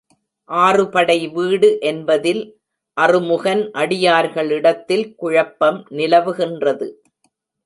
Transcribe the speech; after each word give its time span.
ஆறுபடை 0.49 1.17
வீடு 1.27 1.69
என்பதில் 1.81 2.41
அறுமுகன் 2.97 3.63
அடியார்களிடத்தில் 3.73 5.05
குழப்பம் 5.15 5.79
நிலவுகின்றது. 5.91 6.89